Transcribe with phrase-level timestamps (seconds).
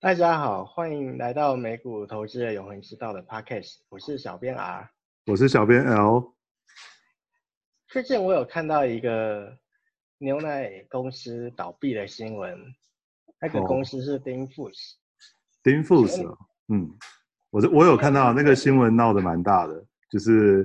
[0.00, 4.88] 大家好，欢迎来到美股投资的永恒之道的 Podcast，我是小编 R，
[5.26, 6.36] 我是小编 L。
[7.88, 9.58] 最近我有看到一个
[10.18, 12.56] 牛奶公司倒闭的新闻，
[13.40, 14.94] 那个公司是丁富士。
[15.64, 16.22] 丁富士，
[16.68, 16.96] 嗯，
[17.50, 20.64] 我我有看到那个新闻闹得蛮大的，就是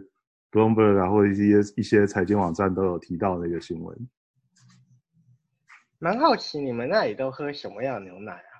[0.52, 4.10] Bloomberg 啊，或者一些一些财经网站都有提到那个新闻。
[5.98, 8.53] 蛮好奇你们那里都喝什么样的牛奶啊？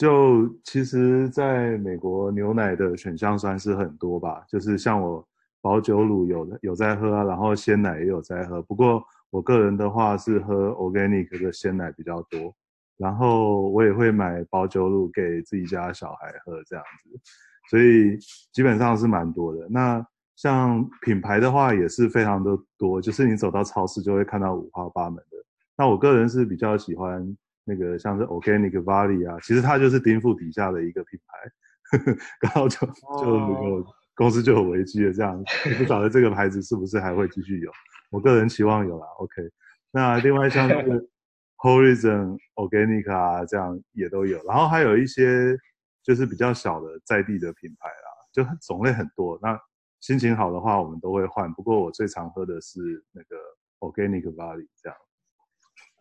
[0.00, 5.22] 就其实，在美国牛奶的选项算是很多吧，就是像我
[5.60, 8.62] 保酒乳有有在喝啊，然后鲜奶也有在喝。
[8.62, 12.50] 不过我个人的话是喝 organic 的鲜奶比较多，
[12.96, 17.20] 然后我也会买保酒乳给自己家小孩喝这样子，
[17.68, 18.16] 所以
[18.54, 19.68] 基本上是蛮多的。
[19.68, 20.02] 那
[20.34, 25.36] 像品牌的话也是非常的多，就是你走到超市就会看到五花八门的。
[25.76, 27.36] 那我个人是比较喜欢。
[27.64, 35.42] 那个像是 Organic Valley 啊，其实它就是丁富底下的一个品牌，呵呵，刚好就就那个公司就有危机了，这样
[35.78, 37.70] 不晓得这个牌子是不是还会继续有？
[38.10, 39.06] 我个人期望有啦。
[39.18, 39.42] OK，
[39.90, 40.74] 那另外像是
[41.62, 45.56] Horizon Organic 啊，这样也都有，然后还有一些
[46.02, 49.38] 就是比较小的在地的品牌啦，就种类很多。
[49.42, 49.58] 那
[50.00, 51.52] 心情好的话，我们都会换。
[51.52, 52.80] 不过我最常喝的是
[53.12, 53.36] 那个
[53.80, 54.98] Organic Valley 这样。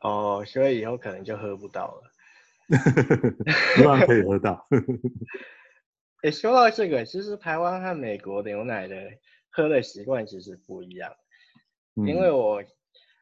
[0.01, 2.11] 哦，所以以后可能就喝不到了。
[3.75, 4.67] 希望可以喝到。
[6.21, 8.95] 哎，说到这个，其实台湾和美国牛奶的
[9.49, 11.11] 喝的习惯其实不一样。
[11.95, 12.63] 嗯、因为我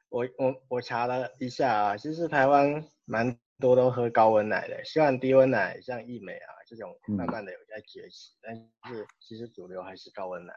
[0.09, 10.53] 我我我查了一下啊，其实台湾蛮多都喝高温奶的，虽然低温奶像益美啊这种慢慢的有在崛起，嗯、但是其实主流还是高温奶。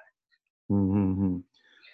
[0.68, 1.44] 嗯嗯嗯。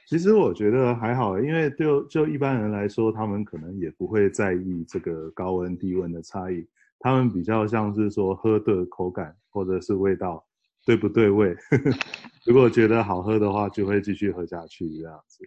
[0.06, 6.64] 其实我觉得还好，因为就就一般人来说，他们可能也不会在意这个高温低温的差异，
[7.00, 10.46] 他们比较像是说喝的口感或者是味道
[10.84, 11.56] 对不对味，
[12.46, 15.44] 如果觉得好喝的话，就会继续喝下去这样子。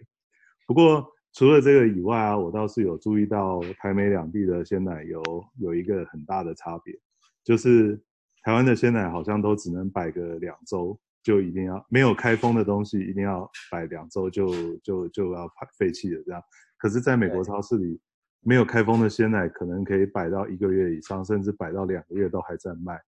[0.66, 5.22] 不过除了这个以外啊，我倒是有注意到台美两地的鲜奶油
[5.58, 6.94] 有一个很大的差别，
[7.42, 7.98] 就是
[8.42, 11.00] 台湾的鲜奶好像都只能摆个两周。
[11.22, 16.42] 就一定要没有开封的东西，一定要摆两周就就就要废弃了这样。
[16.78, 18.00] 可是，在美国超市里，
[18.40, 22.98] 没有开封的鲜奶可能可以摆到一个月以上，甚至摆到两个月都还在卖，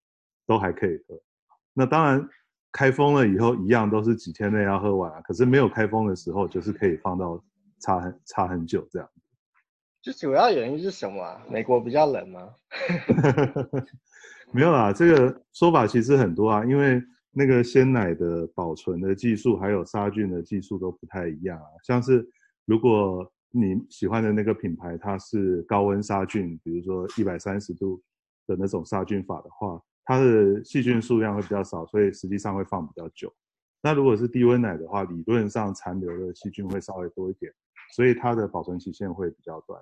[0.46, 1.18] 都还可以喝。
[1.72, 2.28] 那当然，
[2.70, 5.22] 开封了以后一样都是几天内要喝完啊。
[5.22, 7.42] 可是没有开封的时候，就是可以放到
[7.80, 9.08] 差很差很久这样。
[10.02, 11.42] 就主要原因是什么啊？
[11.48, 12.50] 美国比较冷吗？
[14.52, 17.02] 没有啦，这个说法其实很多啊，因为。
[17.32, 21.66] 那个鲜奶的保存的技术，还有杀菌的技术都不太一样啊。
[21.82, 22.28] 像是
[22.66, 28.00] 如果你喜欢的那个品牌，它是高温杀菌，比如说一百三十度
[28.46, 33.32] 的那种杀菌法的话，它的细菌数量会比较少，所以实际上会放比较久。
[33.82, 37.52] 那如果是低温奶的话，理论上残留的细菌会稍微多一点，
[37.94, 39.80] 所以它的保存期限会比较短。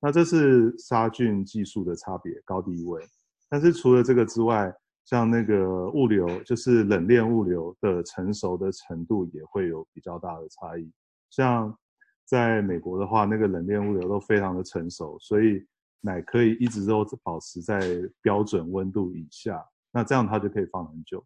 [0.00, 3.02] 那这是杀菌技术的差别，高低温。
[3.48, 4.74] 但是除了这个之外，
[5.04, 10.90] 像那个物流，就是冷链物流的成熟的程度也会有比较大的差异。
[11.28, 11.76] 像
[12.24, 15.62] 在美国的话，那个冷链物流都非常的成熟，所以
[16.00, 17.80] 奶可以一直都保持在
[18.22, 21.22] 标准温度以下，那这样它就可以放很久。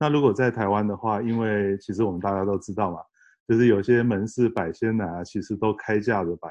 [0.00, 3.00] 那如果在台湾的话，因为其实我们大家都知道嘛，
[3.46, 6.50] 就是有些门市摆鲜奶啊，其实都开架的摆，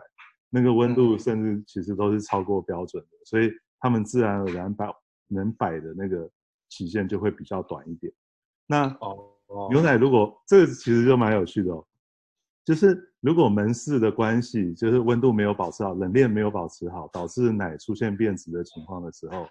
[0.49, 4.94] 那个温度甚至其实都是超过标准的，所以他们自然而然摆
[5.27, 6.29] 能摆的那个。
[6.69, 8.11] 期限就会比较短一点。
[8.66, 11.85] 那哦，牛奶如果这个其实就蛮有趣的哦，
[12.66, 19.47] 就是如果门市的关系，就是温度没有保持好，冷链没有保持好，导致奶出现变质的情况的时候，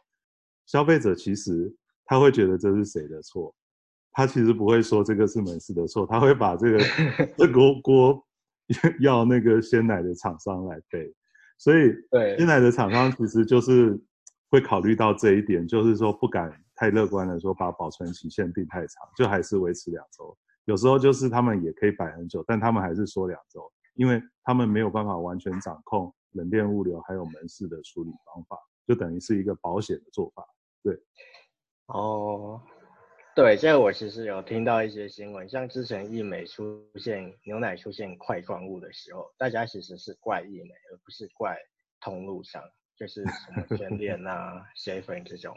[0.67, 1.75] 消费者其实
[2.05, 3.55] 他会觉得这是谁的错？
[4.13, 6.79] 他其实不会说这个是门市的错，他会把这个
[7.37, 8.27] 这锅锅
[9.01, 11.13] 要那个鲜奶的厂商来背。
[11.59, 13.99] 所以，对鲜奶的厂商其实就是
[14.51, 16.53] 会考虑到这一点，就是说不敢。
[16.77, 20.37] 太乐观了，说把保存期限定太长，就还是维持两周。
[20.67, 30.45] 有时候就是他们也可以摆很久，但他们还是说两周，因为他们没有办法完全掌控冷链物流还有门市的处理方法，就等于是一个保险的做法。
[30.83, 30.97] 对，
[31.87, 32.61] 哦，
[33.35, 41.57] 对，这个我其实有听到一些新闻，像之前义美出现牛奶出现块状物的时候，大家其实是怪义美，而不是怪
[42.01, 42.63] 通路商，
[42.99, 45.57] 就是什么 全联啊、seven 这种。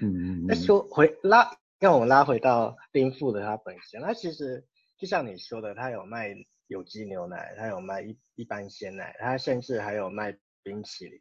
[0.00, 4.64] 嗯嗯，那说回拉，让我们拉回到丁富的它本身，它其实
[4.98, 6.34] 就像你说的，它有卖
[6.66, 11.20] 有机牛奶，它有卖一一般鲜奶，它甚至还有卖冰淇淋。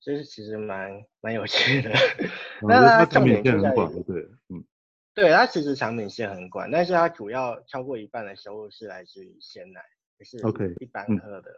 [0.00, 1.90] 就是其实蛮蛮有趣的。
[2.62, 4.64] 那它重点就在于，对，嗯，
[5.12, 9.80] 对，它其实产品线很广，但是它主要超过一半的收入是来自于鲜奶，
[10.16, 11.50] 就是 OK 一般喝的。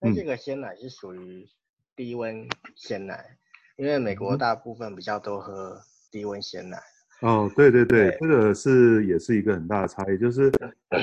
[0.00, 1.48] 那、嗯、这个鲜奶是属于
[1.94, 3.38] 低温鲜奶，
[3.76, 5.78] 因为美国大部分比较多喝
[6.10, 6.78] 低温鲜奶。
[7.22, 10.50] 哦，对对对，对这个是也是一个很大的差异，就是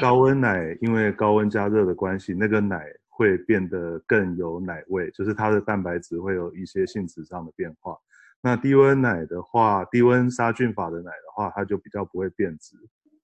[0.02, 7.98] 高温奶因为高温加热的关系，那个奶会变得更有奶味，就是它的蛋白质会有一些性质上的变化。
[8.42, 12.76] 那低温奶的话，低温杀菌法的奶的话，它就比较不会变质，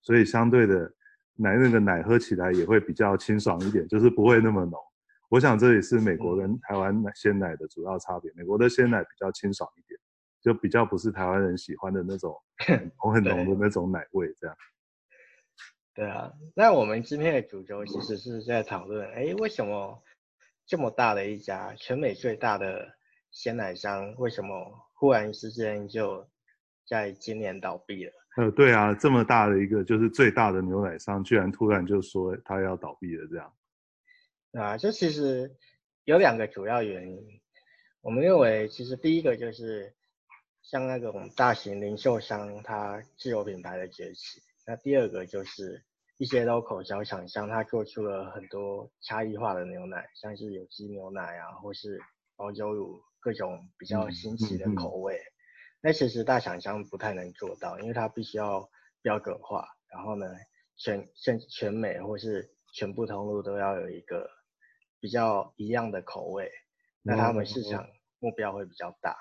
[0.01, 0.92] 所以相对的
[1.36, 4.80] 奶那个奶喝起来也会比较清爽一点，就是不会那么浓。
[5.30, 10.00] 我想这也是美国跟台湾奶鲜奶的主要差别，美国的鲜奶比较清爽一点。
[10.42, 12.34] 就比较不是台湾人喜欢的那种
[12.66, 14.56] 很浓很浓的那种奶味，这样。
[15.94, 20.02] 对啊，那我们今天的主轴其实是在讨论，哎，为什么
[20.66, 22.88] 这么大的一家全美最大的
[23.32, 24.50] 鲜奶商，为什么
[24.94, 26.25] 忽然之间就
[26.88, 28.12] 在今年倒闭了？
[28.38, 33.54] 呃，对啊，这么大的一个就是最大的牛奶商，居然突然就说他要倒闭了，这样。
[34.54, 35.56] 啊，这其实
[36.04, 37.42] 有两个主要原因，
[38.01, 39.96] 我们认为其实第一个就是。
[40.62, 44.40] 像那种大型零售商，它自有品牌的崛起。
[44.68, 45.84] 那第二个就是
[46.18, 52.00] 一些 local 小厂商，它做出了很多差异化的牛奶，像是有机牛奶啊，或是
[52.36, 55.16] 保酒乳，各种比较新奇的口味。
[55.16, 55.34] 嗯嗯嗯、
[55.81, 58.69] 那其实大厂商不太能做到，因为它必须要
[59.01, 60.28] 标准化，然后呢，
[60.75, 64.30] 全全全美或是全部通路都要有一个
[65.00, 66.50] 比较一样的口味，
[67.01, 67.86] 那他们市场
[68.19, 69.16] 目标会比较大。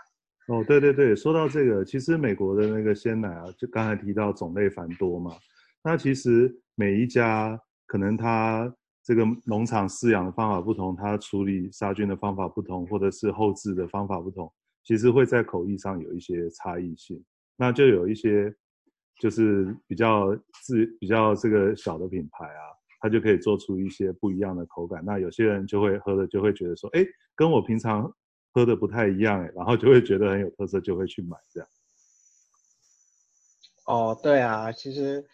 [0.49, 5.37] 哦，对对对，说到这个，其实美国的那个鲜奶啊，就刚才提到种类繁多嘛。
[5.85, 14.51] 那其实每一家可能它这个农场饲养的方法不同，它处理杀菌的方法不同，或者是后置的方法不同，
[14.85, 17.23] 其实会在口译上有一些差异性。
[17.57, 18.55] 那就有一些
[19.21, 22.63] 就是比较自比较这个小的品牌啊，
[23.01, 25.03] 它就可以做出一些不一样的口感。
[25.05, 27.05] 那有些人就会喝的就会觉得说，哎，
[27.35, 28.15] 跟我平常。
[28.51, 31.69] 喝的不太一样哎，然后就会觉得很有特色，就会去买这样。
[33.85, 35.25] 哦，对啊，其实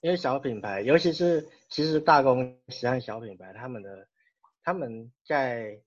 [0.00, 4.08] 因为小品牌，尤其是其实大公司和小品牌，他们的
[4.64, 5.80] 他们在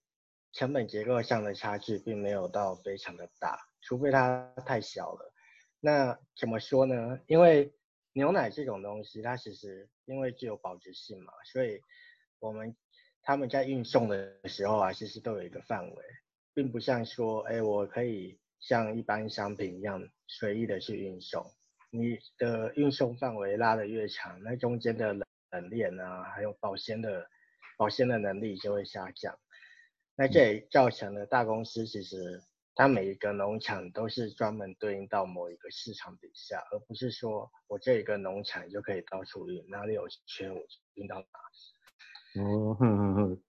[0.54, 5.33] 成本结构上的差距并没有到非常的大，除非它太小了。
[5.81, 7.19] 那怎么说呢？
[7.28, 7.72] 因为
[8.13, 11.80] 牛奶这种东西，它其实因为具有保值性嘛，所以
[12.39, 12.75] 我们
[13.21, 16.04] 他们在运送的时候啊，其实都有一个范围。
[16.54, 21.45] 并不像说，哎，我可以像一般商品一样随意的去运送。
[21.92, 27.30] 你的运送范围拉得越长，那中间的冷冷链啊，还有保鲜的
[27.77, 29.38] 保鲜的能力就会下降。
[30.15, 32.42] 那这也造成了大公司其实
[32.78, 40.62] 它每一个农场都是专门对应到某一个市场底下，而不是说我这一个农场就可以到处运，哪里有缺我
[40.94, 42.40] 运到哪里。
[42.40, 43.44] 哦，哼哼哼。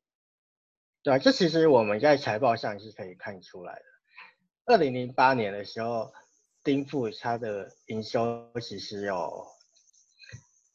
[1.02, 3.82] 对啊，这其实我们在财报上是可以看出来的。
[4.64, 6.10] 二零零八年的时候，
[6.64, 9.46] 丁富它的营收其实有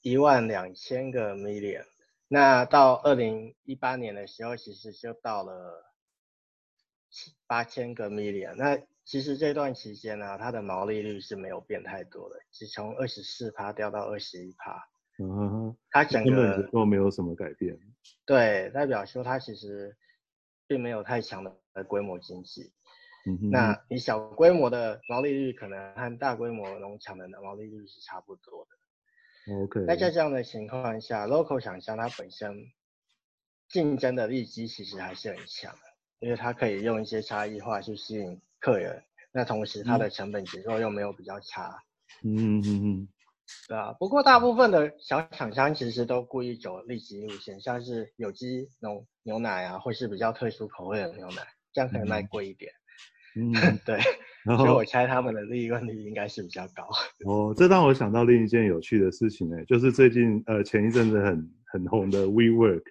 [0.03, 1.85] 一万两千个 million，
[2.27, 5.92] 那到二零一八年的时候，其实就到了
[7.47, 8.55] 八千个 million。
[8.55, 14.87] 那其实这段期间呢，它的毛利率是没有变太多的，只从二十四趴掉到二十一趴。
[15.19, 17.79] 嗯哼，它整个都没有什么改变。
[18.25, 19.95] 对，代表说它其实。
[20.65, 22.71] 并没有太强的规模经济，
[23.27, 29.53] 嗯哼，那你小规模的毛利率可能和大规模农场的毛利率是差不多的。
[29.53, 32.71] OK，那在这样的情况下，local 厂商它本身
[33.67, 35.81] 竞争的利基其实还是很强的，
[36.23, 39.03] 因为它可以用一些差异化去吸引客人，
[39.33, 41.83] 那同时它的成本结构又没有比较差。
[42.23, 43.07] 嗯嗯嗯。
[43.67, 52.71] 对啊，不过大部分的小厂商其实都故意走利基路线，像是有机牛牛奶啊，或是比较特殊口味的牛奶，这样可能卖贵一点。
[53.35, 53.51] 嗯，
[53.85, 53.99] 对，
[54.57, 56.87] 所以我猜他们的利润率应该是比较高。
[57.29, 62.83] 哦，这让我想到另一件有趣的事情呢，就是最近呃前一阵子很很红的 WeWork，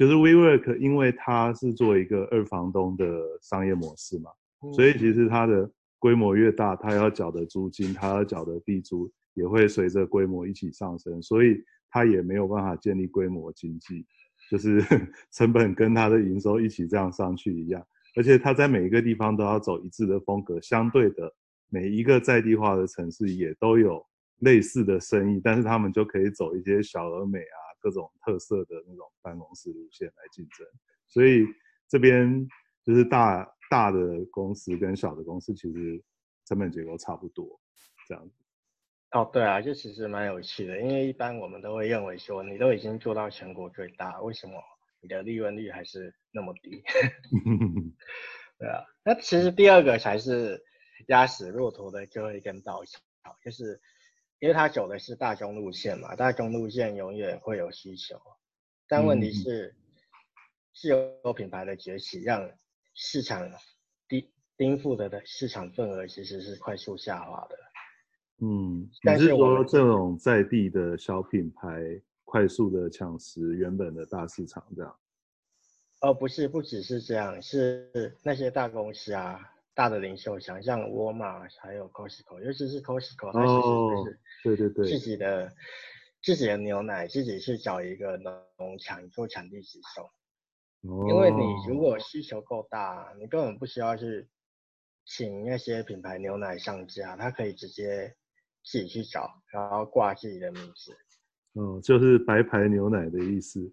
[0.00, 4.30] 就是 WeWork，因为它是做一个二房东的商业模式嘛，
[4.62, 9.12] 嗯，所以其实它的规模越大，它要缴的租金，它要缴的地租。
[9.34, 14.04] 也会随着规模一起上升，所以它也没有办法建立规模经济，
[14.50, 14.82] 就是
[15.30, 17.80] 成本跟它的营收一起这样上去一样。
[18.16, 21.32] 而且它在每一个地方都要走一致的风格，相对的
[21.68, 24.04] 每一个在地化的城市也都有
[24.40, 30.66] 类似的生意，但是他们就可以走一些小而美啊，各种特色的那种办公室路线来竞争。
[31.08, 31.44] 所以
[31.88, 32.46] 这边
[32.84, 33.98] 就是大大的
[34.30, 36.02] 公司跟小的公司其实
[36.46, 37.60] 成本结构差不多，
[38.06, 38.34] 这样子。
[39.12, 44.52] 哦，对啊，这其实蛮有趣的，因为一般我们都会认为说，你都已经做到全国最大，为什么
[45.00, 46.80] 你的利润率还是那么低？
[48.56, 50.62] 对啊，那其实第二个才是
[51.08, 53.00] 压死骆驼的最后一根稻草，
[53.42, 53.80] 就是
[54.40, 58.20] 因为它走的是大众路线嘛，大众路线永远会有需求，
[58.88, 59.74] 但问题是，
[60.74, 62.50] 自由品牌的崛起让
[62.94, 63.50] 市场
[64.08, 67.56] 低丁富的的市场份额其实是快速下滑的。
[68.42, 74.96] 嗯，但是说这种在地的小品牌快速的抢食原本的大市场这样？
[76.00, 79.38] 哦，不是，不只是这样，是那些大公司啊，
[79.74, 85.50] 大的零售商，像沃尔玛还有 Costco，尤其是 Costco，它其实是对对对，自己的、哦、
[86.22, 90.04] 自己的牛奶，自己去找一个农场做产地直送。
[90.90, 94.28] 哦，因为你如果需求够大，你根本不需要去
[95.04, 98.14] 请那些品牌牛奶上架，它可以直接。
[98.62, 100.94] 自己去找，然后挂自己的名字。
[101.54, 103.72] 哦，就是白牌牛奶的意思。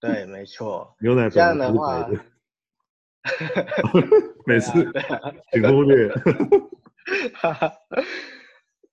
[0.00, 0.96] 对，没错。
[0.98, 2.10] 牛奶这样的话，
[4.44, 4.72] 每次
[5.52, 6.12] 请忽略。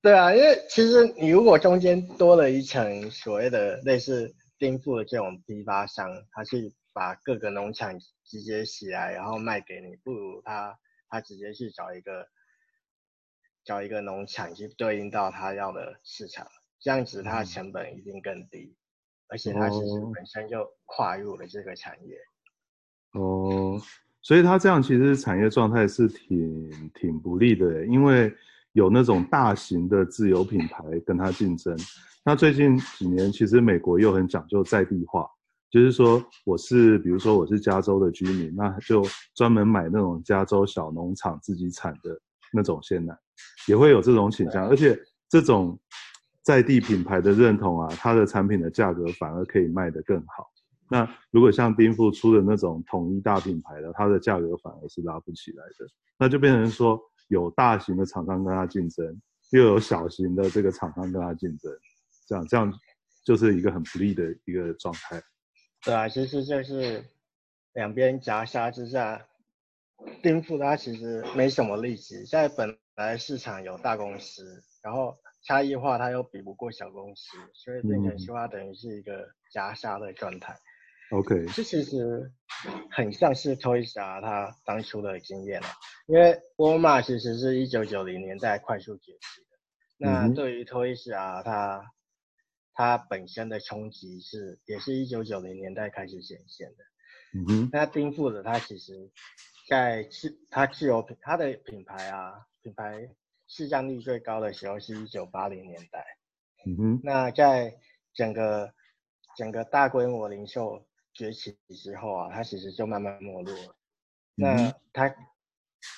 [0.01, 10.77] 对啊，因为其实你如果中间多了一层所谓的类似丁富的这种批发商，他去把各个农场直接起来，然后卖给你，不如他
[11.09, 12.27] 他直接去找一个。
[13.65, 16.47] 找一个农场去对应到他要的市场，
[16.79, 18.75] 这样子它的成本一定更低，嗯、
[19.27, 22.17] 而且它其实本身就跨入了这个产业。
[23.11, 23.77] 哦，
[24.21, 28.33] 所以它这样其实产业状态是挺挺不利的，因为
[28.73, 31.75] 有那种大型的自有品牌跟它竞争。
[32.25, 35.25] 那最近几年其实美国又很讲究在地化，
[35.69, 39.01] 就是说我是比如说我是加州的居民，那就
[39.35, 42.19] 专门买那种加州小农场自己产的
[42.51, 43.17] 那种鲜奶。
[43.67, 44.97] 也会有这种倾向，而且
[45.29, 45.77] 这种
[46.41, 50.47] 在地品牌的认同啊，它的产品的价格反而可以卖得更好。
[50.89, 55.85] 那如果像丁富出的那种统一大品牌的，它的价格反而是拉不起来的。
[56.17, 61.71] 那就变成说，有大型的厂商跟他竞争，又有小型的这个厂商跟他竞争，
[62.27, 62.73] 这样这样
[63.23, 65.21] 就是一个很不利的一个状态。
[65.83, 67.05] 对啊，其实就是
[67.73, 69.27] 两边夹杀之下，
[70.21, 72.77] 颠覆它其实没什么利息，在本。
[72.97, 80.57] 来市场有大公司，然后差异化它又比不过小公司，所以变成说它等于是一个夹杀的状态。
[81.11, 82.31] OK，这其实
[82.91, 85.67] 很像是 Toys R 它当初的经验了，
[86.07, 89.57] 因为沃尔玛其实是一九九零年代快速崛起的，
[89.97, 91.91] 那对于 Toys R 它
[92.73, 96.83] 它本身的冲击是也是一九九零年代开始显现的。
[97.33, 99.11] 嗯哼，那丁富的它其实
[99.69, 102.45] 在自它自有品它的品牌啊。
[102.63, 103.15] 品牌
[103.47, 106.05] 市占率最高的时候是一九八零年代，
[106.65, 107.77] 嗯哼，那在
[108.13, 108.73] 整个
[109.37, 110.85] 整个大规模零售
[111.17, 113.75] 崛起之后啊，它其实就慢慢没落了。
[114.35, 115.15] 嗯、那它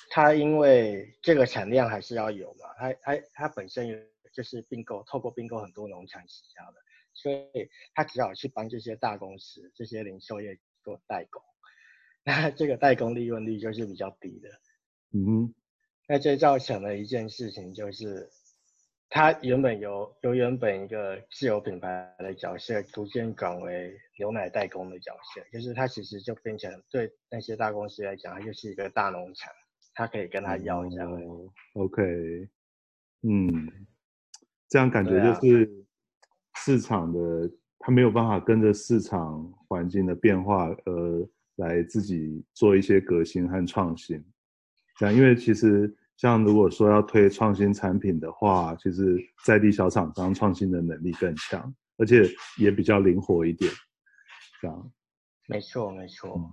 [0.08, 6.74] 它因为这个产量还是要有嘛，它它它本身就是并购，透过并购很多农场起家的，
[7.12, 11.42] 所以它只好去帮这些大公司、这些零售业做代工，
[12.24, 14.48] 那这个代工利润率就是比较低的，
[15.12, 15.54] 嗯哼。
[16.08, 18.28] 那这造成了一件事情，就是
[19.12, 29.52] 它原本由由原本一个自有品牌的角色，逐渐转为牛奶代工的角色，就是它其实就变成对那些大公司来讲，它就是一个大农场，
[29.94, 31.04] 它可以跟他要一下。
[31.04, 32.02] 哦，OK，
[33.22, 33.68] 嗯，
[34.68, 35.68] 这样感觉就是
[36.58, 37.50] 市场的
[37.80, 44.24] 它没有办法跟着市场环境的变化，而来自己做一些革新和创新。
[44.98, 45.92] 这样，因为其实。
[46.20, 53.72] 像如果说要推创新产品的话，其实在地小厂商创新的能力更强，而且也比较灵活一点。
[54.60, 54.92] 这样，
[55.48, 56.36] 没错没错。
[56.36, 56.52] 嗯、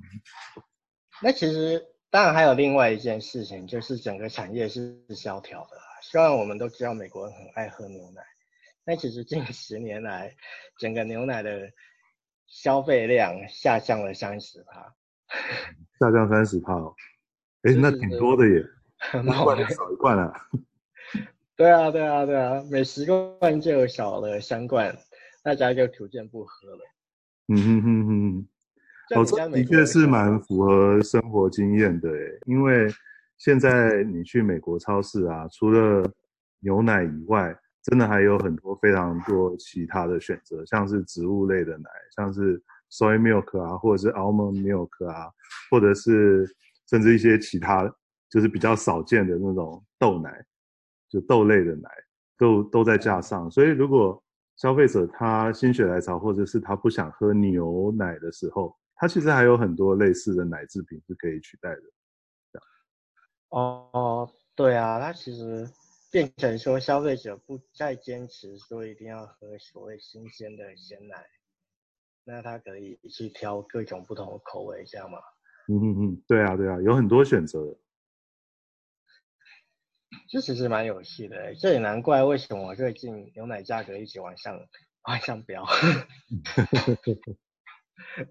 [1.22, 5.72] 那其实当然还有另外一件事情，就是整个产业是萧条的。
[6.02, 8.22] 虽然我们都知道美国人很爱喝牛奶，
[8.86, 10.34] 但其实近十年来，
[10.80, 11.70] 整个牛奶的
[12.48, 14.96] 消费量下降了三十趴。
[16.00, 16.96] 下降三十趴哦，
[17.64, 18.64] 哎，那挺多的耶。
[19.24, 20.34] 一罐就少一罐了，
[21.56, 23.06] 对啊，对啊，对啊，每十
[23.40, 24.96] 罐就有少了三罐，
[25.44, 26.80] 大家就逐渐不喝了。
[27.50, 28.48] 嗯哼哼哼，
[29.16, 32.88] 哦，这的确是蛮符合生活经验的诶，因为
[33.38, 36.12] 现在你去美国超市啊，除了
[36.60, 42.62] 牛奶以外，真的还有很多非常多其他的选择，像是植物类的奶，像是
[42.92, 45.32] soy milk 啊，或者是 almond milk 啊，
[45.72, 46.48] 或者是。
[46.90, 47.94] 甚至一些其他
[48.30, 50.46] 就是比较少见的那种豆奶，
[51.10, 51.90] 就豆类的奶，
[52.38, 53.50] 都都在架上。
[53.50, 54.22] 所以如果
[54.58, 61.82] 消费者他心血来潮，或者是他不想喝牛奶的时候，他其实还有很多类似的奶制品是可以取代的。
[63.50, 65.66] 哦，对啊，他其实
[66.12, 71.26] 变成说消费者不再坚持说一定要喝所谓新鲜的鲜奶，
[72.26, 75.18] 那他可以去挑各种不同的口味，这样吗？
[75.70, 77.78] 嗯嗯嗯，对啊对啊，有很多选择。
[80.30, 84.66] 这其实蛮有趣的，这也难怪为什么最近牛奶价格一直往上
[85.04, 85.66] 往上飙。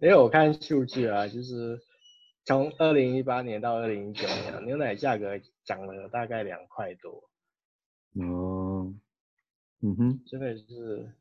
[0.01, 1.81] 因为我看数据啊，就是。
[2.49, 7.29] 从二零一八年到二零一九年，牛奶价格涨了大概两块多。
[8.23, 8.95] 哦，
[9.83, 11.13] 嗯哼，真的是，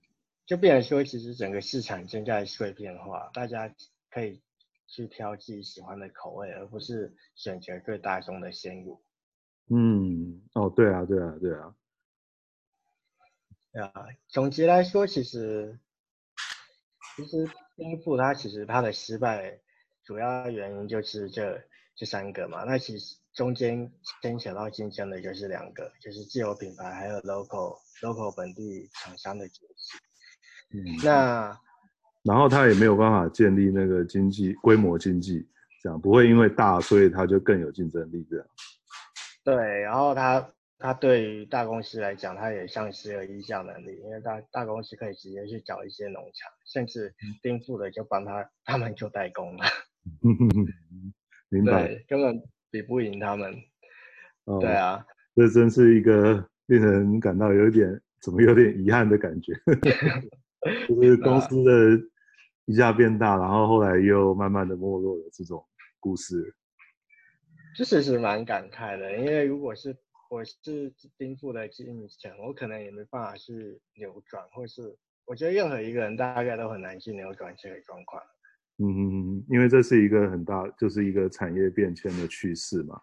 [0.46, 3.74] 就变成说，其实整个市场正在碎片化，大家
[4.12, 4.44] 可以
[4.86, 9.04] 去挑自己喜欢的口味，而不是选择最大众的鲜乳。
[9.70, 11.76] 嗯，哦，对啊，对啊，对啊。
[13.72, 13.92] 对啊，
[14.28, 15.78] 总结来说，其实，
[17.16, 19.60] 其实丁富它其实它的失败。
[20.06, 21.60] 主要原因就是这
[21.96, 23.92] 这三个嘛，那其实中间
[24.22, 29.98] 牵扯到竞争的就是两个，就是自有品牌还有 local local 本地厂商的崛起。
[30.78, 31.60] 嗯，那
[32.22, 35.50] 然后它也没有办法建立那个经济规模经济，
[35.82, 38.48] 这样不会因为大所以它就更有竞争力这样。
[39.46, 40.50] 对，然后他
[40.80, 49.64] 他对于大公司来讲，他也丧失了议价能力，因为大大公司可以直接去找一些农场，甚至丁富的就帮他他们就代工了。
[51.50, 53.54] 明白，根本比不赢他们。
[54.46, 59.54] 哦，对啊，这真是一个令人感到有点怎么有点遗憾的感觉。
[60.88, 62.04] 就是公司的
[62.66, 65.64] 一下变大，然后后来又慢慢的没落的这种
[66.00, 66.56] 故事。
[67.76, 69.94] 这其实蛮感慨的，因为如果是
[70.30, 78.24] 我是丁富的经营层，我可能也没办法去扭转，或是我觉得任何一个人大概都很难去扭转这个状况。
[78.78, 79.00] 嗯嗯
[79.38, 83.02] 嗯，因为这是一个很大，就是一个产业变迁的趋势嘛。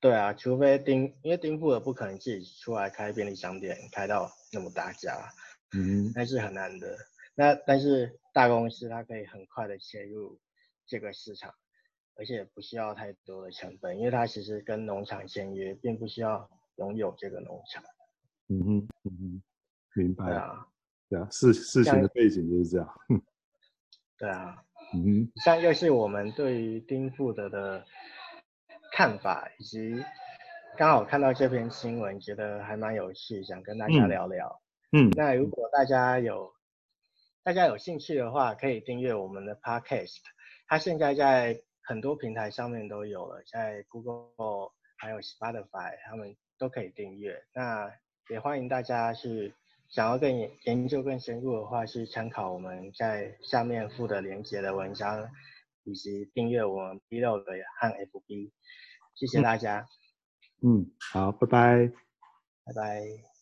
[0.00, 5.28] 对啊，除非丁，因为丁富的不可能自己出来开便利商店，开到那么大家，
[5.76, 6.96] 嗯，那是很难的。
[7.34, 10.38] 那但是大公司它可以很快的切入
[10.86, 11.52] 这个市场，
[12.16, 17.82] 而且不需要太多的成本，因为它其实跟农场签约，并不需要拥有这个农场。
[18.48, 19.42] 嗯哼，嗯哼，
[19.94, 20.66] 明白啊。
[21.08, 22.88] 对啊，事事情的背景就是这样。
[24.18, 27.84] 对啊，嗯，以上就是我们对于丁富德的
[28.92, 30.02] 看法，以及
[30.76, 34.60] 刚好看到这篇新闻，觉得还蛮有趣，想跟大家聊聊。
[34.92, 36.52] 嗯，那如果大家有
[37.42, 40.18] 大家有兴趣的话，可以订阅我们的 Podcast，
[40.66, 47.42] 它现在在很多平台上面都有了，在 Google 还有 Spotify，他们都可以订阅。
[47.54, 47.90] 那
[48.28, 49.54] 也欢迎大家去。
[49.88, 55.30] 想要更研究更深入的话，去参考我们在下面附的连接的文章，
[55.84, 58.50] 以及订阅我们 Blog 和 FB。
[59.14, 59.86] 谢谢大家。
[60.60, 61.92] 嗯，好，拜拜。
[62.64, 63.35] 拜拜。